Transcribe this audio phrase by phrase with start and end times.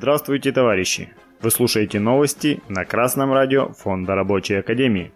[0.00, 1.10] Здравствуйте, товарищи!
[1.42, 5.12] Вы слушаете новости на Красном радио Фонда Рабочей Академии.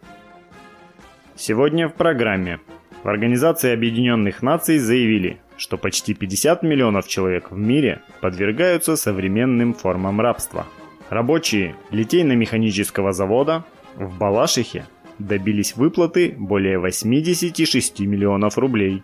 [1.35, 2.61] Сегодня в программе.
[3.03, 10.21] В Организации Объединенных Наций заявили, что почти 50 миллионов человек в мире подвергаются современным формам
[10.21, 10.67] рабства.
[11.09, 13.65] Рабочие литейно-механического завода
[13.97, 14.85] в Балашихе
[15.19, 19.03] добились выплаты более 86 миллионов рублей.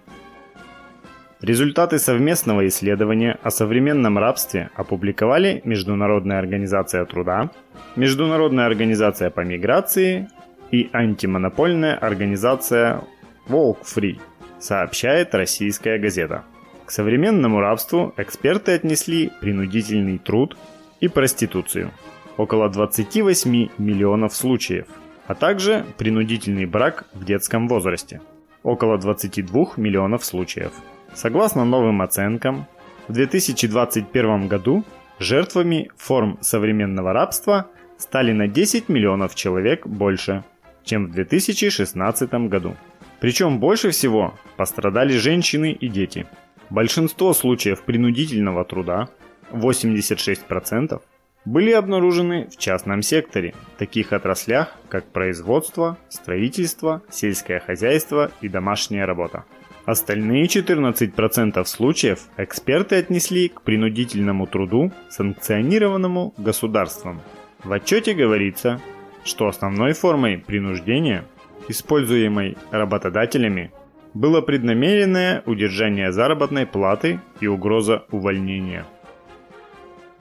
[1.40, 7.50] Результаты совместного исследования о современном рабстве опубликовали Международная организация труда,
[7.96, 10.28] Международная организация по миграции
[10.70, 13.02] и антимонопольная организация
[13.48, 14.18] Walk Free,
[14.58, 16.44] сообщает российская газета.
[16.84, 20.56] К современному рабству эксперты отнесли принудительный труд
[21.00, 21.90] и проституцию.
[22.36, 24.86] Около 28 миллионов случаев–
[25.30, 28.20] а также принудительный брак в детском возрасте–
[28.64, 30.72] около 22 миллионов случаев.
[31.14, 32.66] Согласно новым оценкам,
[33.08, 34.84] в 2021 году
[35.18, 37.66] жертвами форм современного рабства
[37.98, 40.44] стали на 10 миллионов человек больше,
[40.84, 42.76] чем в 2016 году.
[43.20, 46.26] Причем больше всего пострадали женщины и дети.
[46.70, 49.08] Большинство случаев принудительного труда,
[49.50, 51.02] 86%,
[51.44, 59.04] были обнаружены в частном секторе, в таких отраслях, как производство, строительство, сельское хозяйство и домашняя
[59.04, 59.44] работа.
[59.86, 67.20] Остальные 14% случаев эксперты отнесли к принудительному труду, санкционированному государством.
[67.64, 68.80] В отчете говорится,
[69.24, 71.24] что основной формой принуждения,
[71.68, 73.72] используемой работодателями,
[74.14, 78.84] было преднамеренное удержание заработной платы и угроза увольнения.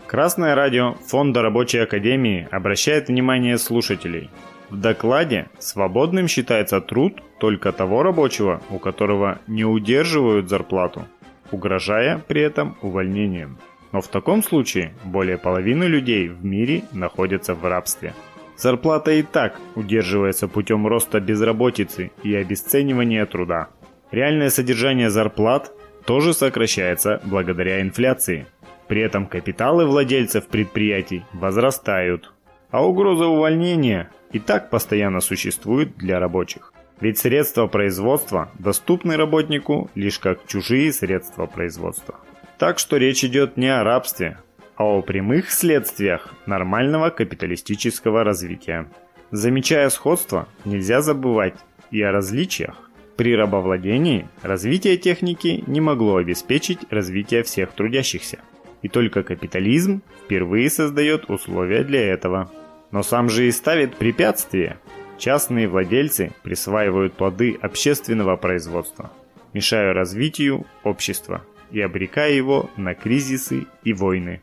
[0.07, 4.29] Красное радио Фонда Рабочей Академии обращает внимание слушателей.
[4.69, 11.07] В докладе свободным считается труд только того рабочего, у которого не удерживают зарплату,
[11.51, 13.57] угрожая при этом увольнением.
[13.91, 18.13] Но в таком случае более половины людей в мире находятся в рабстве.
[18.57, 23.69] Зарплата и так удерживается путем роста безработицы и обесценивания труда.
[24.11, 25.71] Реальное содержание зарплат
[26.05, 28.45] тоже сокращается благодаря инфляции–
[28.89, 32.33] при этом капиталы владельцев предприятий возрастают,
[32.71, 36.73] а угроза увольнения и так постоянно существует для рабочих.
[37.01, 42.19] Ведь средства производства доступны работнику лишь как чужие средства производства.
[42.57, 44.37] Так что речь идет не о рабстве,
[44.75, 48.87] а о прямых следствиях нормального капиталистического развития.
[49.31, 51.55] Замечая сходство, нельзя забывать
[51.91, 52.89] и о различиях.
[53.15, 58.39] При рабовладении развитие техники не могло обеспечить развитие всех трудящихся
[58.81, 62.49] и только капитализм впервые создает условия для этого.
[62.91, 64.77] Но сам же и ставит препятствия.
[65.17, 69.11] Частные владельцы присваивают плоды общественного производства,
[69.53, 74.41] мешая развитию общества и обрекая его на кризисы и войны.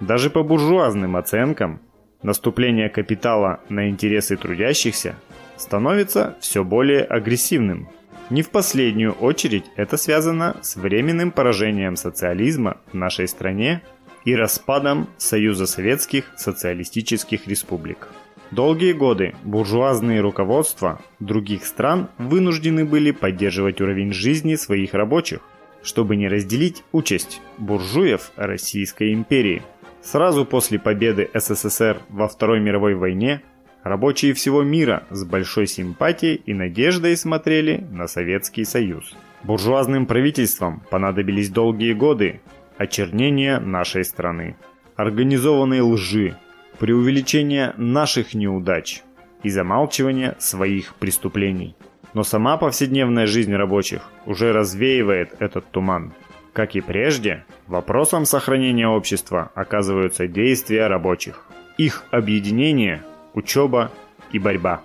[0.00, 1.80] Даже по буржуазным оценкам,
[2.22, 5.16] наступление капитала на интересы трудящихся
[5.56, 7.88] становится все более агрессивным–
[8.28, 13.82] не в последнюю очередь это связано с временным поражением социализма в нашей стране
[14.26, 18.08] и распадом Союза Советских Социалистических Республик.
[18.50, 25.40] Долгие годы буржуазные руководства других стран вынуждены были поддерживать уровень жизни своих рабочих,
[25.82, 29.62] чтобы не разделить участь буржуев Российской империи.
[30.02, 33.42] Сразу после победы СССР во Второй мировой войне
[33.86, 39.14] Рабочие всего мира с большой симпатией и надеждой смотрели на Советский Союз.
[39.44, 42.40] Буржуазным правительствам понадобились долгие годы
[42.78, 44.56] очернения нашей страны,
[44.96, 46.36] организованной лжи,
[46.78, 49.02] преувеличения наших неудач
[49.42, 51.76] и замалчивания своих преступлений.
[52.14, 56.12] Но сама повседневная жизнь рабочих уже развеивает этот туман.
[56.52, 61.46] Как и прежде, вопросом сохранения общества оказываются действия рабочих.
[61.76, 63.02] Их объединение–
[63.34, 63.92] учеба
[64.32, 64.80] и борьба.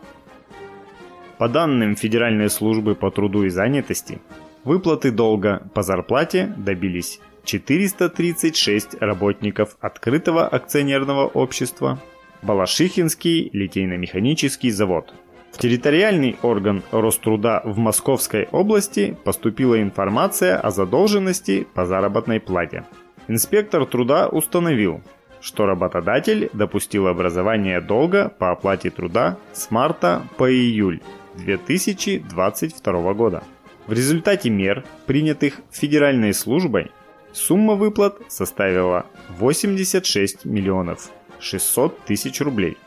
[1.38, 4.20] По данным Федеральной службы по труду и занятости,
[4.66, 12.00] выплаты долга по зарплате добились 436 работников открытого акционерного общества
[12.42, 15.14] Балашихинский литейно-механический завод.
[15.52, 22.86] В территориальный орган Роструда в Московской области поступила информация о задолженности по заработной плате.
[23.28, 25.02] Инспектор труда установил,
[25.42, 31.02] что работодатель допустил образование долга по оплате труда с марта по июль
[31.38, 33.44] 2022 года.
[33.88, 36.92] В результате мер, принятых Федеральной службой,
[37.34, 42.78] сумма выплат составила 86 миллионов 600 тысяч рублей.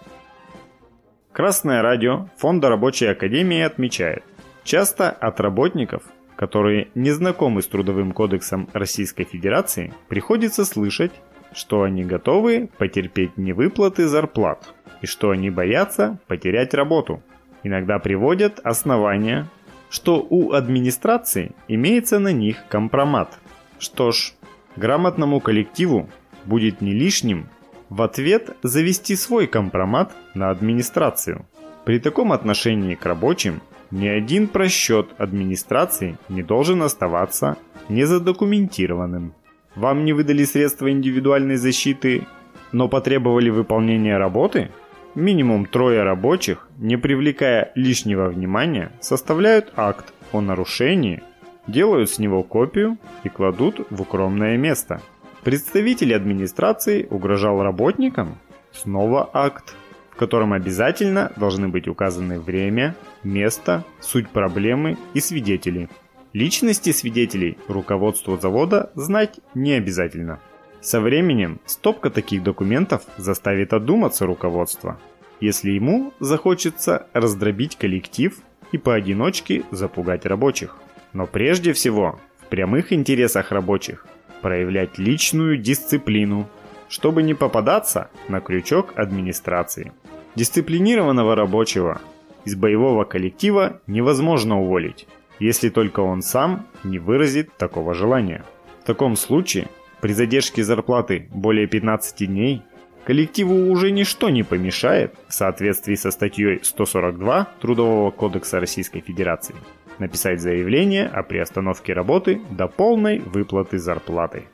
[1.32, 4.23] Красное радио Фонда рабочей академии отмечает,
[4.62, 6.05] часто от работников,
[6.37, 11.12] которые не знакомы с Трудовым кодексом Российской Федерации, приходится слышать,
[11.52, 17.23] что они готовы потерпеть невыплаты зарплат и что они боятся потерять работу.
[17.62, 19.49] Иногда приводят основания,
[19.91, 23.38] что у администрации имеется на них компромат.
[23.79, 24.32] Что ж,
[24.76, 26.09] грамотному коллективу
[26.44, 27.49] будет не лишним
[27.88, 31.47] в ответ завести свой компромат на администрацию.
[31.85, 33.61] При таком отношении к рабочим
[33.91, 37.56] ни один просчет администрации не должен оставаться
[37.88, 39.35] незадокументированным.
[39.77, 42.27] Вам не выдали средства индивидуальной защиты,
[42.73, 44.70] но потребовали выполнения работы?
[45.15, 51.23] Минимум трое рабочих, не привлекая лишнего внимания, составляют акт о нарушении,
[51.67, 55.01] делают с него копию и кладут в укромное место.
[55.43, 58.39] Представитель администрации угрожал работникам?
[58.73, 59.75] Снова акт,
[60.11, 65.89] в котором обязательно должны быть указаны время, место, суть проблемы и свидетели.
[66.33, 70.41] Личности свидетелей руководству завода знать не обязательно.
[70.81, 74.99] Со временем стопка таких документов заставит одуматься руководство,
[75.41, 78.37] если ему захочется раздробить коллектив
[78.73, 80.77] и поодиночке запугать рабочих.
[81.15, 84.07] Но прежде всего, в прямых интересах рабочих
[84.43, 86.47] проявлять личную дисциплину,
[86.91, 89.93] чтобы не попадаться на крючок администрации.
[90.35, 92.03] Дисциплинированного рабочего
[92.45, 95.07] из боевого коллектива невозможно уволить,
[95.39, 98.45] если только он сам не выразит такого желания.
[98.83, 99.69] В таком случае,
[100.01, 102.63] при задержке зарплаты более 15 дней,
[103.05, 109.55] коллективу уже ничто не помешает, в соответствии со статьей 142 Трудового кодекса Российской Федерации,
[109.99, 114.45] написать заявление о приостановке работы до полной выплаты зарплаты.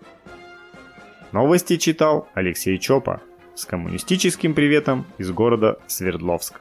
[1.32, 3.23] Новости читал Алексей Чопа
[3.55, 6.61] с коммунистическим приветом из города Свердловск.